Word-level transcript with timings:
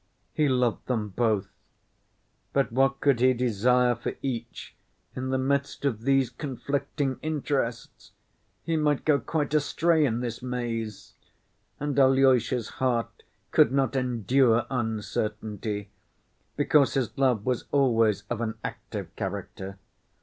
He 0.33 0.49
loved 0.49 0.87
them 0.87 1.09
both, 1.09 1.51
but 2.53 2.71
what 2.71 3.01
could 3.01 3.19
he 3.19 3.35
desire 3.35 3.93
for 3.93 4.13
each 4.23 4.75
in 5.15 5.29
the 5.29 5.37
midst 5.37 5.85
of 5.85 6.01
these 6.05 6.31
conflicting 6.31 7.19
interests? 7.21 8.11
He 8.63 8.77
might 8.77 9.05
go 9.05 9.19
quite 9.19 9.53
astray 9.53 10.03
in 10.07 10.21
this 10.21 10.41
maze, 10.41 11.13
and 11.79 11.99
Alyosha's 11.99 12.69
heart 12.81 13.21
could 13.51 13.71
not 13.71 13.95
endure 13.95 14.65
uncertainty, 14.71 15.91
because 16.57 16.95
his 16.95 17.15
love 17.15 17.45
was 17.45 17.65
always 17.71 18.23
of 18.27 18.41
an 18.41 18.55
active 18.63 19.15
character. 19.15 19.77